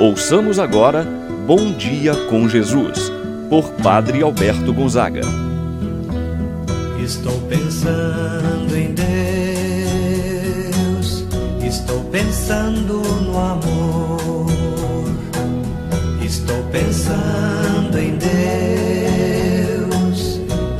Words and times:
Ouçamos 0.00 0.58
agora 0.58 1.04
Bom 1.46 1.72
Dia 1.72 2.16
com 2.28 2.48
Jesus, 2.48 3.12
por 3.48 3.70
Padre 3.74 4.22
Alberto 4.22 4.72
Gonzaga. 4.72 5.20
Estou 7.00 7.40
pensando 7.42 8.76
em 8.76 8.92
Deus, 8.92 9.14
estou 11.64 12.02
pensando 12.10 13.02
no 13.22 13.38
amor, 13.38 14.46
estou 16.24 16.60
pensando 16.72 17.96
em 17.96 18.16
Deus, 18.16 18.40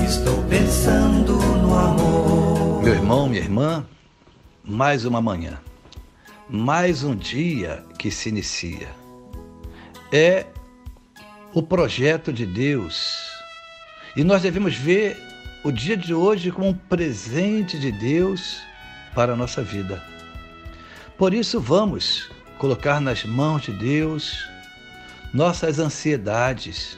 estou 0.05 0.43
pensando 0.49 1.35
no 1.35 1.73
amor. 1.73 2.83
Meu 2.83 2.95
irmão, 2.95 3.29
minha 3.29 3.43
irmã, 3.43 3.87
mais 4.65 5.05
uma 5.05 5.23
manhã, 5.23 5.61
mais 6.51 7.05
um 7.05 7.15
dia 7.15 7.85
que 7.97 8.11
se 8.11 8.29
inicia. 8.29 9.04
É 10.13 10.47
o 11.53 11.63
projeto 11.63 12.33
de 12.33 12.47
Deus 12.47 13.35
e 14.17 14.23
nós 14.23 14.43
devemos 14.43 14.77
ver 14.77 15.17
o 15.65 15.73
dia 15.73 15.97
de 15.97 16.15
hoje 16.15 16.53
como 16.53 16.69
um 16.69 16.75
presente 16.75 17.79
de 17.79 17.91
Deus 17.91 18.61
para 19.15 19.33
a 19.33 19.37
nossa 19.37 19.63
vida. 19.63 20.03
Por 21.17 21.33
isso, 21.33 21.61
vamos 21.61 22.31
colocar 22.59 23.01
nas 23.01 23.25
mãos 23.25 23.63
de 23.63 23.73
Deus 23.73 24.47
nossas 25.33 25.79
ansiedades, 25.79 26.97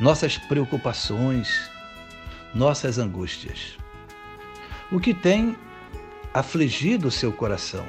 nossas 0.00 0.36
preocupações, 0.36 1.70
nossas 2.54 2.98
angústias. 2.98 3.76
O 4.90 4.98
que 4.98 5.14
tem 5.14 5.56
afligido 6.32 7.08
o 7.08 7.10
seu 7.10 7.32
coração? 7.32 7.86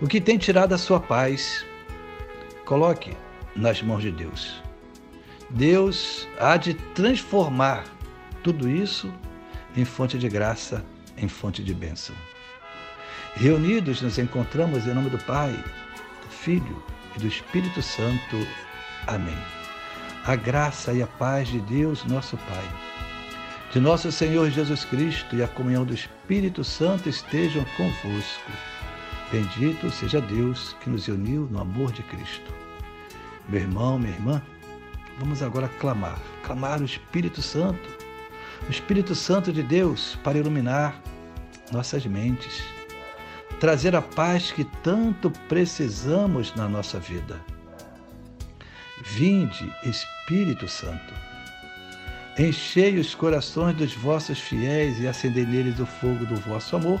O 0.00 0.06
que 0.06 0.20
tem 0.20 0.36
tirado 0.36 0.74
a 0.74 0.78
sua 0.78 1.00
paz? 1.00 1.64
Coloque 2.72 3.14
nas 3.54 3.82
mãos 3.82 4.00
de 4.00 4.10
Deus. 4.10 4.62
Deus 5.50 6.26
há 6.40 6.56
de 6.56 6.72
transformar 6.72 7.84
tudo 8.42 8.66
isso 8.66 9.12
em 9.76 9.84
fonte 9.84 10.16
de 10.16 10.26
graça, 10.26 10.82
em 11.18 11.28
fonte 11.28 11.62
de 11.62 11.74
bênção. 11.74 12.16
Reunidos 13.34 14.00
nos 14.00 14.18
encontramos 14.18 14.86
em 14.86 14.94
nome 14.94 15.10
do 15.10 15.18
Pai, 15.18 15.52
do 15.52 16.28
Filho 16.30 16.82
e 17.14 17.18
do 17.18 17.26
Espírito 17.26 17.82
Santo. 17.82 18.38
Amém. 19.06 19.36
A 20.24 20.34
graça 20.34 20.94
e 20.94 21.02
a 21.02 21.06
paz 21.06 21.48
de 21.48 21.60
Deus, 21.60 22.02
nosso 22.06 22.38
Pai, 22.38 22.70
de 23.70 23.80
nosso 23.80 24.10
Senhor 24.10 24.48
Jesus 24.48 24.82
Cristo 24.86 25.36
e 25.36 25.42
a 25.42 25.48
comunhão 25.48 25.84
do 25.84 25.92
Espírito 25.92 26.64
Santo 26.64 27.06
estejam 27.06 27.66
convosco. 27.76 28.50
Bendito 29.30 29.90
seja 29.90 30.22
Deus 30.22 30.74
que 30.80 30.88
nos 30.88 31.06
uniu 31.06 31.46
no 31.50 31.60
amor 31.60 31.92
de 31.92 32.02
Cristo. 32.02 32.61
Meu 33.48 33.60
irmão, 33.60 33.98
minha 33.98 34.14
irmã, 34.14 34.42
vamos 35.18 35.42
agora 35.42 35.68
clamar, 35.68 36.20
clamar 36.42 36.80
o 36.80 36.84
Espírito 36.84 37.42
Santo 37.42 38.02
o 38.66 38.70
Espírito 38.70 39.14
Santo 39.14 39.52
de 39.52 39.62
Deus 39.62 40.16
para 40.22 40.38
iluminar 40.38 41.00
nossas 41.72 42.04
mentes, 42.06 42.62
trazer 43.58 43.94
a 43.96 44.02
paz 44.02 44.52
que 44.52 44.64
tanto 44.82 45.30
precisamos 45.48 46.54
na 46.54 46.68
nossa 46.68 46.98
vida. 46.98 47.40
Vinde, 49.04 49.72
Espírito 49.84 50.68
Santo, 50.68 51.12
enchei 52.38 52.98
os 52.98 53.14
corações 53.14 53.76
dos 53.76 53.94
vossos 53.94 54.38
fiéis 54.38 55.00
e 55.00 55.08
acendei 55.08 55.44
neles 55.44 55.80
o 55.80 55.86
fogo 55.86 56.24
do 56.24 56.36
vosso 56.36 56.76
amor. 56.76 57.00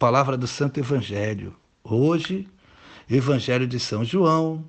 palavra 0.00 0.34
do 0.34 0.46
Santo 0.46 0.80
Evangelho. 0.80 1.54
Hoje, 1.84 2.48
Evangelho 3.06 3.66
de 3.66 3.78
São 3.78 4.02
João, 4.02 4.64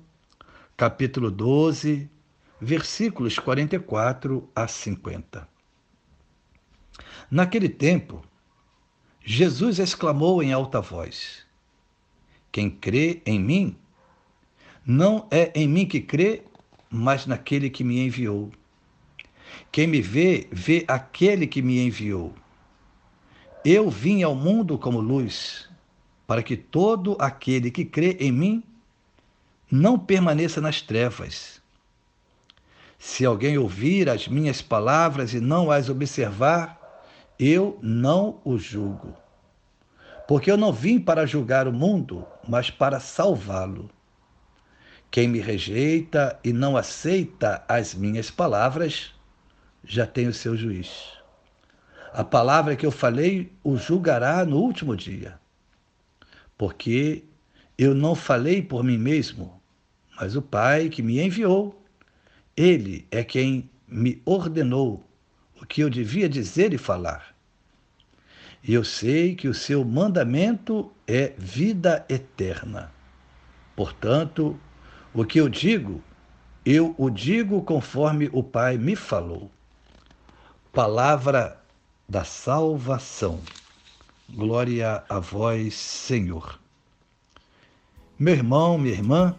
capítulo 0.76 1.30
12, 1.30 2.06
versículos 2.60 3.38
44 3.38 4.46
a 4.54 4.68
50. 4.68 5.48
Naquele 7.30 7.70
tempo, 7.70 8.22
Jesus 9.24 9.78
exclamou 9.78 10.42
em 10.42 10.52
alta 10.52 10.82
voz: 10.82 11.46
Quem 12.52 12.68
crê 12.68 13.22
em 13.24 13.40
mim, 13.40 13.74
não 14.84 15.26
é 15.30 15.50
em 15.54 15.66
mim 15.66 15.86
que 15.86 16.02
crê, 16.02 16.42
mas 16.90 17.24
naquele 17.24 17.70
que 17.70 17.82
me 17.82 18.04
enviou. 18.04 18.52
Quem 19.72 19.86
me 19.86 20.02
vê, 20.02 20.46
vê 20.52 20.84
aquele 20.86 21.46
que 21.46 21.62
me 21.62 21.82
enviou. 21.86 22.34
Eu 23.64 23.88
vim 23.88 24.24
ao 24.24 24.34
mundo 24.34 24.76
como 24.76 25.00
luz, 25.00 25.68
para 26.26 26.42
que 26.42 26.56
todo 26.56 27.16
aquele 27.20 27.70
que 27.70 27.84
crê 27.84 28.16
em 28.18 28.32
mim 28.32 28.64
não 29.70 29.96
permaneça 29.96 30.60
nas 30.60 30.82
trevas. 30.82 31.62
Se 32.98 33.24
alguém 33.24 33.56
ouvir 33.56 34.08
as 34.08 34.26
minhas 34.26 34.60
palavras 34.60 35.32
e 35.32 35.40
não 35.40 35.70
as 35.70 35.88
observar, 35.88 37.06
eu 37.38 37.78
não 37.80 38.40
o 38.44 38.58
julgo. 38.58 39.14
Porque 40.26 40.50
eu 40.50 40.56
não 40.56 40.72
vim 40.72 40.98
para 40.98 41.24
julgar 41.24 41.68
o 41.68 41.72
mundo, 41.72 42.26
mas 42.48 42.68
para 42.68 42.98
salvá-lo. 42.98 43.88
Quem 45.08 45.28
me 45.28 45.38
rejeita 45.38 46.36
e 46.42 46.52
não 46.52 46.76
aceita 46.76 47.64
as 47.68 47.94
minhas 47.94 48.28
palavras, 48.28 49.12
já 49.84 50.06
tem 50.06 50.26
o 50.26 50.34
seu 50.34 50.56
juiz. 50.56 51.21
A 52.12 52.22
palavra 52.22 52.76
que 52.76 52.84
eu 52.84 52.90
falei 52.90 53.50
o 53.64 53.76
julgará 53.76 54.44
no 54.44 54.58
último 54.58 54.94
dia. 54.94 55.40
Porque 56.58 57.24
eu 57.78 57.94
não 57.94 58.14
falei 58.14 58.60
por 58.60 58.84
mim 58.84 58.98
mesmo, 58.98 59.60
mas 60.20 60.36
o 60.36 60.42
Pai 60.42 60.90
que 60.90 61.02
me 61.02 61.20
enviou 61.20 61.82
ele 62.54 63.06
é 63.10 63.24
quem 63.24 63.70
me 63.88 64.20
ordenou 64.26 65.02
o 65.60 65.64
que 65.64 65.80
eu 65.80 65.88
devia 65.88 66.28
dizer 66.28 66.74
e 66.74 66.78
falar. 66.78 67.34
E 68.62 68.74
eu 68.74 68.84
sei 68.84 69.34
que 69.34 69.48
o 69.48 69.54
seu 69.54 69.82
mandamento 69.82 70.92
é 71.06 71.32
vida 71.38 72.04
eterna. 72.10 72.92
Portanto, 73.74 74.58
o 75.14 75.24
que 75.24 75.40
eu 75.40 75.48
digo, 75.48 76.02
eu 76.64 76.94
o 76.98 77.08
digo 77.08 77.62
conforme 77.62 78.28
o 78.32 78.42
Pai 78.42 78.76
me 78.76 78.94
falou. 78.94 79.50
Palavra 80.72 81.61
da 82.12 82.24
salvação. 82.24 83.40
Glória 84.28 85.02
a 85.08 85.18
vós, 85.18 85.72
Senhor. 85.72 86.60
Meu 88.18 88.34
irmão, 88.34 88.76
minha 88.76 88.94
irmã, 88.94 89.34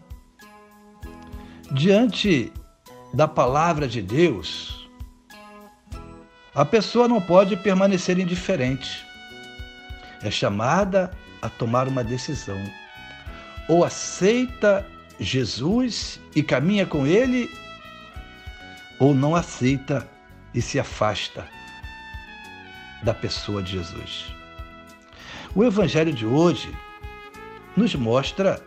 diante 1.72 2.51
da 3.13 3.28
palavra 3.28 3.88
de 3.88 4.01
Deus, 4.01 4.89
a 6.56 6.66
pessoa 6.66 7.07
não 7.07 7.22
pode 7.22 7.56
permanecer 7.57 8.17
indiferente. 8.17 9.05
É 10.23 10.31
chamada 10.31 11.16
a 11.44 11.50
tomar 11.50 11.87
uma 11.87 12.03
decisão. 12.03 12.58
Ou 13.70 13.85
aceita 13.85 14.84
Jesus 15.20 16.20
e 16.35 16.41
caminha 16.41 16.87
com 16.87 17.05
ele, 17.05 17.47
ou 18.97 19.14
não 19.14 19.35
aceita 19.35 20.09
e 20.55 20.59
se 20.59 20.79
afasta 20.79 21.47
da 23.03 23.14
pessoa 23.14 23.61
de 23.61 23.73
Jesus. 23.73 24.34
O 25.53 25.64
Evangelho 25.64 26.11
de 26.11 26.26
hoje 26.26 26.73
nos 27.76 27.94
mostra 27.96 28.59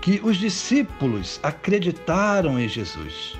que 0.00 0.20
os 0.24 0.36
discípulos 0.36 1.38
acreditaram 1.42 2.58
em 2.58 2.68
Jesus 2.68 3.36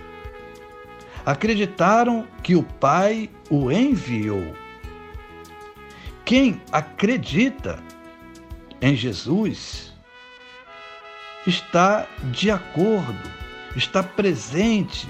acreditaram 1.24 2.26
que 2.42 2.56
o 2.56 2.62
Pai 2.62 3.30
o 3.50 3.70
enviou. 3.70 4.54
Quem 6.24 6.60
acredita 6.70 7.82
em 8.80 8.96
Jesus 8.96 9.92
está 11.46 12.06
de 12.30 12.50
acordo, 12.50 13.30
está 13.76 14.02
presente, 14.02 15.08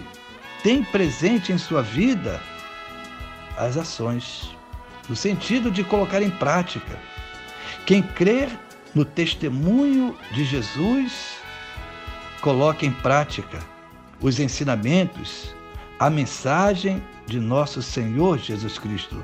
tem 0.62 0.82
presente 0.84 1.52
em 1.52 1.58
sua 1.58 1.82
vida 1.82 2.40
as 3.56 3.76
ações, 3.76 4.56
no 5.08 5.16
sentido 5.16 5.70
de 5.70 5.82
colocar 5.84 6.22
em 6.22 6.30
prática. 6.30 6.98
Quem 7.86 8.02
crer 8.02 8.48
no 8.94 9.04
testemunho 9.04 10.16
de 10.32 10.44
Jesus 10.44 11.36
coloque 12.40 12.86
em 12.86 12.92
prática 12.92 13.58
os 14.20 14.38
ensinamentos, 14.38 15.54
a 15.98 16.08
mensagem 16.10 17.02
de 17.26 17.40
nosso 17.40 17.82
Senhor 17.82 18.38
Jesus 18.38 18.78
Cristo. 18.78 19.22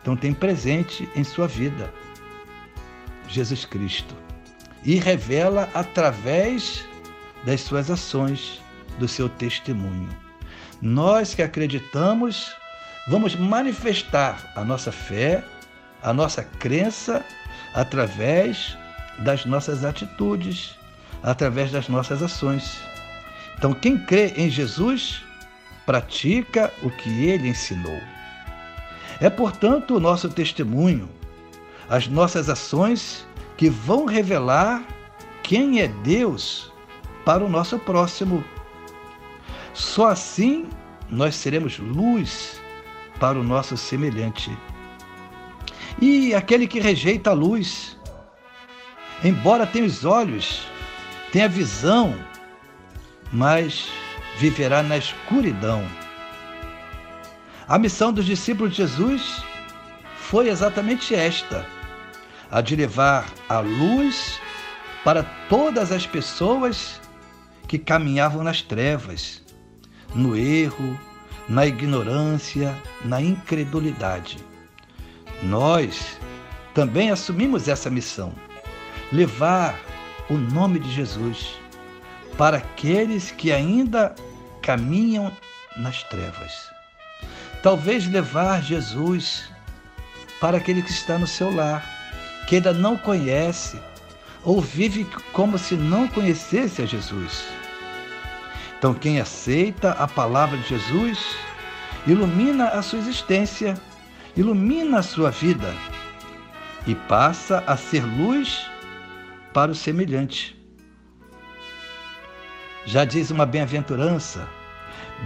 Então 0.00 0.16
tem 0.16 0.32
presente 0.32 1.08
em 1.14 1.22
sua 1.22 1.46
vida 1.46 1.92
Jesus 3.28 3.64
Cristo 3.64 4.14
e 4.84 4.96
revela 4.96 5.68
através 5.74 6.84
das 7.44 7.60
suas 7.60 7.90
ações, 7.90 8.60
do 8.98 9.06
seu 9.06 9.28
testemunho. 9.28 10.08
Nós 10.80 11.34
que 11.34 11.42
acreditamos, 11.42 12.54
vamos 13.08 13.34
manifestar 13.34 14.52
a 14.54 14.64
nossa 14.64 14.92
fé, 14.92 15.44
a 16.02 16.12
nossa 16.12 16.42
crença 16.42 17.24
através 17.74 18.76
das 19.18 19.44
nossas 19.44 19.84
atitudes, 19.84 20.76
através 21.22 21.70
das 21.70 21.88
nossas 21.88 22.22
ações. 22.22 22.78
Então, 23.56 23.74
quem 23.74 23.98
crê 23.98 24.32
em 24.36 24.48
Jesus, 24.48 25.22
pratica 25.84 26.72
o 26.82 26.90
que 26.90 27.26
ele 27.26 27.48
ensinou. 27.48 28.00
É, 29.20 29.28
portanto, 29.28 29.96
o 29.96 30.00
nosso 30.00 30.28
testemunho, 30.28 31.08
as 31.88 32.06
nossas 32.06 32.48
ações 32.48 33.26
que 33.56 33.68
vão 33.68 34.06
revelar 34.06 34.82
quem 35.42 35.80
é 35.80 35.88
Deus 35.88 36.72
para 37.24 37.44
o 37.44 37.48
nosso 37.48 37.78
próximo. 37.78 38.42
Só 39.74 40.08
assim 40.08 40.68
nós 41.10 41.34
seremos 41.34 41.78
luz 41.78 42.59
para 43.20 43.38
o 43.38 43.44
nosso 43.44 43.76
semelhante. 43.76 44.50
E 46.00 46.34
aquele 46.34 46.66
que 46.66 46.80
rejeita 46.80 47.30
a 47.30 47.34
luz, 47.34 47.96
embora 49.22 49.66
tenha 49.66 49.84
os 49.84 50.04
olhos, 50.04 50.66
tenha 51.30 51.48
visão, 51.48 52.18
mas 53.30 53.88
viverá 54.38 54.82
na 54.82 54.96
escuridão. 54.96 55.86
A 57.68 57.78
missão 57.78 58.12
dos 58.12 58.24
discípulos 58.24 58.72
de 58.72 58.78
Jesus 58.78 59.44
foi 60.16 60.48
exatamente 60.48 61.14
esta 61.14 61.66
a 62.50 62.60
de 62.60 62.74
levar 62.74 63.26
a 63.48 63.60
luz 63.60 64.40
para 65.04 65.22
todas 65.48 65.92
as 65.92 66.06
pessoas 66.06 67.00
que 67.68 67.78
caminhavam 67.78 68.42
nas 68.42 68.60
trevas, 68.60 69.40
no 70.12 70.36
erro, 70.36 70.98
na 71.50 71.66
ignorância, 71.66 72.74
na 73.04 73.20
incredulidade. 73.20 74.38
Nós 75.42 76.16
também 76.72 77.10
assumimos 77.10 77.66
essa 77.66 77.90
missão, 77.90 78.32
levar 79.12 79.78
o 80.30 80.34
nome 80.34 80.78
de 80.78 80.90
Jesus 80.92 81.56
para 82.38 82.58
aqueles 82.58 83.32
que 83.32 83.50
ainda 83.50 84.14
caminham 84.62 85.32
nas 85.76 86.04
trevas. 86.04 86.70
Talvez 87.64 88.06
levar 88.06 88.62
Jesus 88.62 89.50
para 90.40 90.56
aquele 90.56 90.82
que 90.82 90.90
está 90.92 91.18
no 91.18 91.26
seu 91.26 91.52
lar 91.52 91.84
que 92.46 92.56
ainda 92.56 92.72
não 92.72 92.96
conhece 92.96 93.78
ou 94.44 94.60
vive 94.60 95.04
como 95.32 95.58
se 95.58 95.74
não 95.74 96.06
conhecesse 96.06 96.80
a 96.80 96.86
Jesus. 96.86 97.59
Então, 98.80 98.94
quem 98.94 99.20
aceita 99.20 99.90
a 99.92 100.08
palavra 100.08 100.56
de 100.56 100.66
Jesus 100.66 101.36
ilumina 102.06 102.68
a 102.68 102.80
sua 102.80 102.98
existência, 102.98 103.78
ilumina 104.34 105.00
a 105.00 105.02
sua 105.02 105.30
vida 105.30 105.74
e 106.86 106.94
passa 106.94 107.62
a 107.66 107.76
ser 107.76 108.02
luz 108.02 108.66
para 109.52 109.70
o 109.70 109.74
semelhante. 109.74 110.58
Já 112.86 113.04
diz 113.04 113.30
uma 113.30 113.44
bem-aventurança: 113.44 114.48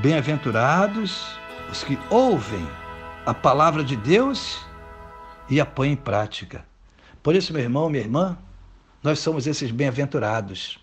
bem-aventurados 0.02 1.24
os 1.70 1.84
que 1.84 1.96
ouvem 2.10 2.68
a 3.24 3.32
palavra 3.32 3.84
de 3.84 3.94
Deus 3.94 4.66
e 5.48 5.60
a 5.60 5.64
põem 5.64 5.92
em 5.92 5.96
prática. 5.96 6.66
Por 7.22 7.36
isso, 7.36 7.52
meu 7.52 7.62
irmão, 7.62 7.88
minha 7.88 8.02
irmã, 8.02 8.36
nós 9.00 9.20
somos 9.20 9.46
esses 9.46 9.70
bem-aventurados, 9.70 10.76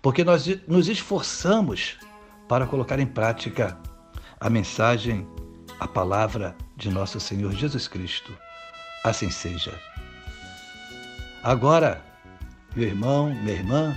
porque 0.00 0.22
nós 0.22 0.46
nos 0.68 0.88
esforçamos 0.88 1.98
para 2.48 2.66
colocar 2.66 2.98
em 2.98 3.06
prática 3.06 3.78
a 4.40 4.50
mensagem, 4.50 5.26
a 5.78 5.86
palavra 5.86 6.56
de 6.76 6.90
nosso 6.90 7.18
Senhor 7.20 7.52
Jesus 7.52 7.88
Cristo. 7.88 8.36
Assim 9.04 9.30
seja. 9.30 9.72
Agora, 11.42 12.00
meu 12.76 12.86
irmão, 12.86 13.34
minha 13.34 13.54
irmã, 13.54 13.96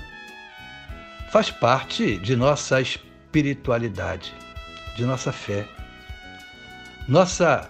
faz 1.32 1.52
parte 1.52 2.18
de 2.18 2.36
nossa 2.36 2.82
espiritualidade, 2.82 4.34
de 4.96 5.06
nossa 5.06 5.32
fé. 5.32 5.68
Nossa 7.08 7.70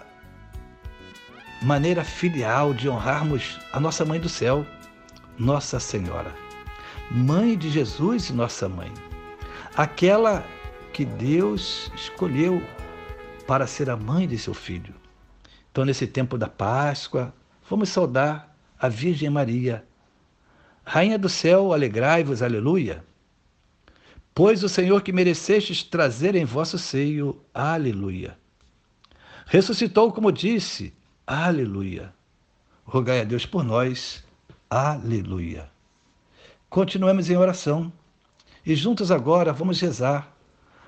maneira 1.62 2.04
filial 2.04 2.72
de 2.72 2.88
honrarmos 2.88 3.58
a 3.72 3.80
nossa 3.80 4.04
Mãe 4.04 4.20
do 4.20 4.28
Céu, 4.28 4.66
Nossa 5.38 5.80
Senhora, 5.80 6.32
Mãe 7.10 7.56
de 7.56 7.70
Jesus 7.70 8.30
e 8.30 8.32
nossa 8.32 8.68
Mãe, 8.68 8.92
aquela 9.76 10.44
que 10.96 11.04
Deus 11.04 11.92
escolheu 11.94 12.62
para 13.46 13.66
ser 13.66 13.90
a 13.90 13.96
mãe 13.98 14.26
de 14.26 14.38
seu 14.38 14.54
filho. 14.54 14.94
Então, 15.70 15.84
nesse 15.84 16.06
tempo 16.06 16.38
da 16.38 16.48
Páscoa, 16.48 17.34
vamos 17.68 17.90
saudar 17.90 18.56
a 18.78 18.88
Virgem 18.88 19.28
Maria. 19.28 19.84
Rainha 20.82 21.18
do 21.18 21.28
céu, 21.28 21.74
alegrai-vos, 21.74 22.40
aleluia. 22.40 23.04
Pois 24.34 24.64
o 24.64 24.70
Senhor 24.70 25.02
que 25.02 25.12
merecestes 25.12 25.82
trazer 25.82 26.34
em 26.34 26.46
vosso 26.46 26.78
seio, 26.78 27.42
aleluia. 27.52 28.38
Ressuscitou, 29.44 30.10
como 30.10 30.32
disse, 30.32 30.94
Aleluia. 31.26 32.14
Rogai 32.86 33.20
a 33.20 33.24
Deus 33.24 33.44
por 33.44 33.62
nós. 33.62 34.24
Aleluia. 34.70 35.70
Continuemos 36.70 37.28
em 37.28 37.36
oração 37.36 37.92
e 38.64 38.74
juntos 38.74 39.10
agora 39.10 39.52
vamos 39.52 39.78
rezar 39.78 40.35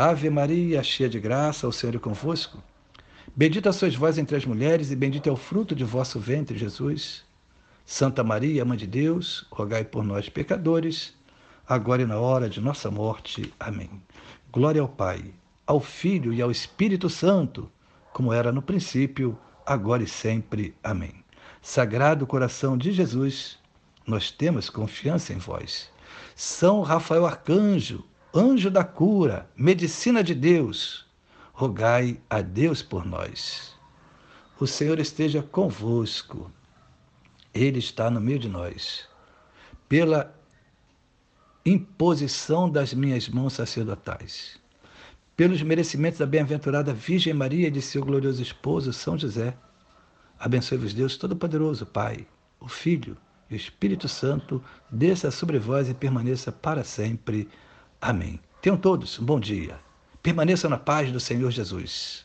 Ave 0.00 0.30
Maria, 0.30 0.80
cheia 0.80 1.08
de 1.08 1.18
graça, 1.18 1.66
o 1.66 1.72
Senhor 1.72 1.92
é 1.92 1.98
convosco. 1.98 2.62
Bendita 3.34 3.72
sois 3.72 3.96
vós 3.96 4.16
entre 4.16 4.36
as 4.36 4.44
mulheres, 4.44 4.92
e 4.92 4.94
bendito 4.94 5.28
é 5.28 5.32
o 5.32 5.36
fruto 5.36 5.74
de 5.74 5.82
vosso 5.82 6.20
ventre, 6.20 6.56
Jesus. 6.56 7.24
Santa 7.84 8.22
Maria, 8.22 8.64
Mãe 8.64 8.78
de 8.78 8.86
Deus, 8.86 9.44
rogai 9.50 9.82
por 9.82 10.04
nós, 10.04 10.28
pecadores, 10.28 11.14
agora 11.68 12.02
e 12.02 12.06
na 12.06 12.16
hora 12.16 12.48
de 12.48 12.60
nossa 12.60 12.92
morte. 12.92 13.52
Amém. 13.58 13.90
Glória 14.52 14.80
ao 14.80 14.88
Pai, 14.88 15.34
ao 15.66 15.80
Filho 15.80 16.32
e 16.32 16.40
ao 16.40 16.52
Espírito 16.52 17.10
Santo, 17.10 17.68
como 18.12 18.32
era 18.32 18.52
no 18.52 18.62
princípio, 18.62 19.36
agora 19.66 20.04
e 20.04 20.06
sempre. 20.06 20.76
Amém. 20.80 21.24
Sagrado 21.60 22.24
coração 22.24 22.78
de 22.78 22.92
Jesus, 22.92 23.58
nós 24.06 24.30
temos 24.30 24.70
confiança 24.70 25.32
em 25.32 25.38
vós. 25.38 25.90
São 26.36 26.82
Rafael 26.82 27.26
Arcanjo, 27.26 28.04
anjo 28.34 28.70
da 28.70 28.84
cura, 28.84 29.48
medicina 29.56 30.22
de 30.22 30.34
Deus, 30.34 31.06
rogai 31.52 32.20
a 32.28 32.40
Deus 32.40 32.82
por 32.82 33.04
nós. 33.04 33.74
O 34.60 34.66
Senhor 34.66 34.98
esteja 34.98 35.42
convosco, 35.42 36.50
Ele 37.54 37.78
está 37.78 38.10
no 38.10 38.20
meio 38.20 38.38
de 38.38 38.48
nós. 38.48 39.08
Pela 39.88 40.34
imposição 41.64 42.70
das 42.70 42.94
minhas 42.94 43.28
mãos 43.28 43.54
sacerdotais 43.54 44.58
pelos 45.38 45.62
merecimentos 45.62 46.18
da 46.18 46.26
bem-aventurada 46.26 46.92
Virgem 46.92 47.32
Maria 47.32 47.68
e 47.68 47.70
de 47.70 47.80
seu 47.80 48.04
glorioso 48.04 48.42
esposo 48.42 48.92
São 48.92 49.16
José. 49.16 49.56
Abençoe-vos 50.36 50.92
Deus 50.92 51.16
Todo-Poderoso, 51.16 51.86
Pai, 51.86 52.26
o 52.58 52.66
Filho 52.66 53.16
e 53.48 53.54
o 53.54 53.56
Espírito 53.56 54.08
Santo, 54.08 54.60
desça 54.90 55.30
sobre 55.30 55.60
vós 55.60 55.88
e 55.88 55.94
permaneça 55.94 56.50
para 56.50 56.82
sempre. 56.82 57.48
Amém. 58.00 58.40
Tenham 58.60 58.76
todos 58.76 59.18
um 59.18 59.24
bom 59.24 59.40
dia. 59.40 59.78
Permaneçam 60.22 60.70
na 60.70 60.78
paz 60.78 61.10
do 61.12 61.20
Senhor 61.20 61.50
Jesus. 61.50 62.24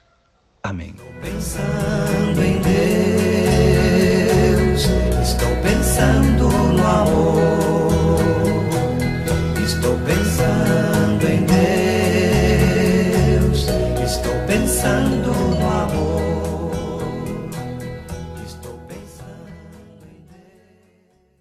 Amém. 0.62 0.96